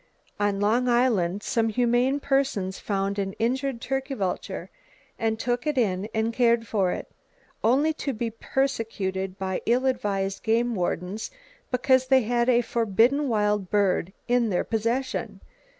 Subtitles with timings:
[0.39, 4.71] On Long Island some humane persons found an injured turkey vulture,
[5.19, 10.73] and took it in and cared for it,—only to be persecuted by ill advised game
[10.73, 11.29] wardens,
[11.69, 15.39] because they had a forbidden wild bird "in their possession!"